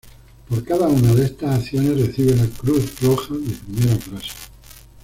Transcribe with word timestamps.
Por 0.49 0.63
cada 0.65 0.87
una 0.87 1.13
de 1.13 1.25
estas 1.25 1.59
acciones 1.59 2.07
recibe 2.07 2.35
la 2.35 2.47
Cruz 2.47 2.99
roja 3.03 3.35
de 3.35 3.53
primera 3.55 3.97
clase. 3.99 4.31